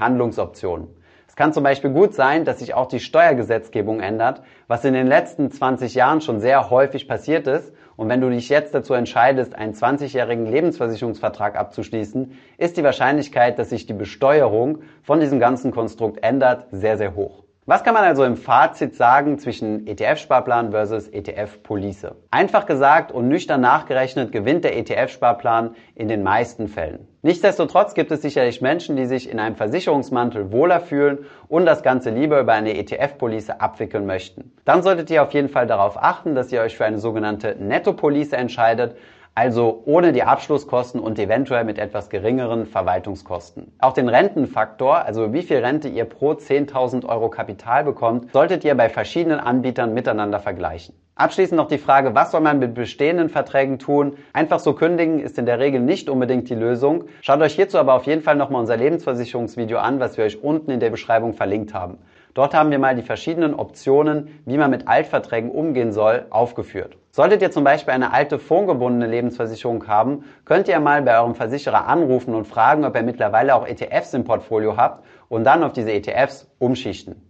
Handlungsoptionen. 0.00 0.88
Es 1.28 1.36
kann 1.36 1.52
zum 1.52 1.62
Beispiel 1.62 1.90
gut 1.90 2.12
sein, 2.12 2.44
dass 2.44 2.58
sich 2.58 2.74
auch 2.74 2.86
die 2.86 2.98
Steuergesetzgebung 2.98 4.00
ändert, 4.00 4.42
was 4.66 4.84
in 4.84 4.94
den 4.94 5.06
letzten 5.06 5.52
20 5.52 5.94
Jahren 5.94 6.22
schon 6.22 6.40
sehr 6.40 6.70
häufig 6.70 7.06
passiert 7.06 7.46
ist. 7.46 7.72
Und 8.00 8.08
wenn 8.08 8.22
du 8.22 8.30
dich 8.30 8.48
jetzt 8.48 8.74
dazu 8.74 8.94
entscheidest, 8.94 9.54
einen 9.54 9.74
20-jährigen 9.74 10.46
Lebensversicherungsvertrag 10.46 11.54
abzuschließen, 11.54 12.32
ist 12.56 12.78
die 12.78 12.82
Wahrscheinlichkeit, 12.82 13.58
dass 13.58 13.68
sich 13.68 13.84
die 13.84 13.92
Besteuerung 13.92 14.78
von 15.02 15.20
diesem 15.20 15.38
ganzen 15.38 15.70
Konstrukt 15.70 16.24
ändert, 16.24 16.64
sehr, 16.70 16.96
sehr 16.96 17.14
hoch. 17.14 17.39
Was 17.66 17.84
kann 17.84 17.92
man 17.92 18.04
also 18.04 18.24
im 18.24 18.38
Fazit 18.38 18.96
sagen 18.96 19.38
zwischen 19.38 19.86
ETF-Sparplan 19.86 20.70
versus 20.70 21.08
ETF-Police? 21.08 22.06
Einfach 22.30 22.64
gesagt 22.64 23.12
und 23.12 23.28
nüchtern 23.28 23.60
nachgerechnet 23.60 24.32
gewinnt 24.32 24.64
der 24.64 24.78
ETF-Sparplan 24.78 25.76
in 25.94 26.08
den 26.08 26.22
meisten 26.22 26.68
Fällen. 26.68 27.06
Nichtsdestotrotz 27.20 27.92
gibt 27.92 28.10
es 28.12 28.22
sicherlich 28.22 28.62
Menschen, 28.62 28.96
die 28.96 29.04
sich 29.04 29.30
in 29.30 29.38
einem 29.38 29.56
Versicherungsmantel 29.56 30.52
wohler 30.52 30.80
fühlen 30.80 31.26
und 31.48 31.66
das 31.66 31.82
Ganze 31.82 32.08
lieber 32.08 32.40
über 32.40 32.54
eine 32.54 32.78
ETF-Police 32.78 33.50
abwickeln 33.50 34.06
möchten. 34.06 34.52
Dann 34.64 34.82
solltet 34.82 35.10
ihr 35.10 35.22
auf 35.22 35.34
jeden 35.34 35.50
Fall 35.50 35.66
darauf 35.66 36.02
achten, 36.02 36.34
dass 36.34 36.50
ihr 36.50 36.62
euch 36.62 36.78
für 36.78 36.86
eine 36.86 36.98
sogenannte 36.98 37.56
Netto-Police 37.56 38.32
entscheidet, 38.32 38.96
also 39.34 39.82
ohne 39.86 40.12
die 40.12 40.22
Abschlusskosten 40.22 41.00
und 41.00 41.18
eventuell 41.18 41.64
mit 41.64 41.78
etwas 41.78 42.10
geringeren 42.10 42.66
Verwaltungskosten. 42.66 43.72
Auch 43.78 43.92
den 43.92 44.08
Rentenfaktor, 44.08 45.04
also 45.04 45.32
wie 45.32 45.42
viel 45.42 45.58
Rente 45.58 45.88
ihr 45.88 46.04
pro 46.04 46.32
10.000 46.32 47.06
Euro 47.06 47.30
Kapital 47.30 47.84
bekommt, 47.84 48.32
solltet 48.32 48.64
ihr 48.64 48.74
bei 48.76 48.88
verschiedenen 48.88 49.40
Anbietern 49.40 49.94
miteinander 49.94 50.40
vergleichen. 50.40 50.94
Abschließend 51.14 51.58
noch 51.58 51.68
die 51.68 51.78
Frage, 51.78 52.14
was 52.14 52.30
soll 52.30 52.40
man 52.40 52.58
mit 52.58 52.74
bestehenden 52.74 53.28
Verträgen 53.28 53.78
tun? 53.78 54.16
Einfach 54.32 54.58
so 54.58 54.72
kündigen 54.72 55.20
ist 55.20 55.38
in 55.38 55.44
der 55.44 55.58
Regel 55.58 55.80
nicht 55.80 56.08
unbedingt 56.08 56.48
die 56.48 56.54
Lösung. 56.54 57.04
Schaut 57.20 57.42
euch 57.42 57.54
hierzu 57.54 57.78
aber 57.78 57.94
auf 57.94 58.04
jeden 58.04 58.22
Fall 58.22 58.36
nochmal 58.36 58.62
unser 58.62 58.78
Lebensversicherungsvideo 58.78 59.78
an, 59.78 60.00
was 60.00 60.16
wir 60.16 60.24
euch 60.24 60.42
unten 60.42 60.70
in 60.70 60.80
der 60.80 60.88
Beschreibung 60.88 61.34
verlinkt 61.34 61.74
haben. 61.74 61.98
Dort 62.32 62.54
haben 62.54 62.70
wir 62.70 62.78
mal 62.78 62.96
die 62.96 63.02
verschiedenen 63.02 63.54
Optionen, 63.54 64.40
wie 64.46 64.56
man 64.56 64.70
mit 64.70 64.88
Altverträgen 64.88 65.50
umgehen 65.50 65.92
soll, 65.92 66.24
aufgeführt. 66.30 66.96
Solltet 67.12 67.42
ihr 67.42 67.50
zum 67.50 67.64
Beispiel 67.64 67.92
eine 67.92 68.12
alte 68.12 68.38
fondsgebundene 68.38 69.06
Lebensversicherung 69.06 69.88
haben, 69.88 70.24
könnt 70.44 70.68
ihr 70.68 70.78
mal 70.78 71.02
bei 71.02 71.18
eurem 71.18 71.34
Versicherer 71.34 71.88
anrufen 71.88 72.36
und 72.36 72.46
fragen, 72.46 72.84
ob 72.84 72.94
ihr 72.94 73.02
mittlerweile 73.02 73.56
auch 73.56 73.66
ETFs 73.66 74.14
im 74.14 74.24
Portfolio 74.24 74.76
habt 74.76 75.04
und 75.28 75.42
dann 75.42 75.64
auf 75.64 75.72
diese 75.72 75.92
ETFs 75.92 76.48
umschichten. 76.58 77.29